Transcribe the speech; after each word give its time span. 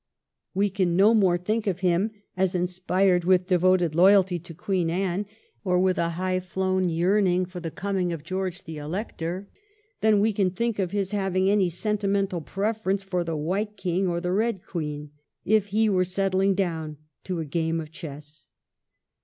We 0.55 0.71
can 0.71 0.95
no 0.95 1.13
more 1.13 1.37
think 1.37 1.67
of 1.67 1.81
him 1.81 2.09
as 2.35 2.55
inspired 2.55 3.23
with 3.23 3.45
devoted 3.45 3.93
loyalty 3.93 4.39
to 4.39 4.53
Queen 4.55 4.89
Anne, 4.89 5.27
or 5.63 5.77
with 5.79 5.99
a 5.99 6.09
high 6.17 6.39
flown 6.39 6.89
yearning 6.89 7.45
for 7.45 7.59
the 7.59 7.69
coming 7.69 8.11
of 8.11 8.23
George 8.23 8.63
the 8.63 8.77
Elector, 8.77 9.47
than 9.99 10.19
we 10.19 10.33
can 10.33 10.49
think 10.49 10.79
of 10.79 10.89
his 10.89 11.11
having 11.11 11.51
any 11.51 11.69
sentimental 11.69 12.41
preference 12.41 13.03
for 13.03 13.23
the 13.23 13.37
white 13.37 13.77
king 13.77 14.07
or 14.07 14.19
the 14.19 14.31
red 14.31 14.65
queen, 14.65 15.11
if 15.45 15.67
he 15.67 15.87
were 15.87 16.03
settling 16.03 16.55
down 16.55 16.97
to 17.25 17.37
a 17.39 17.45
game 17.45 17.79
of 17.79 17.91
chess. 17.91 18.47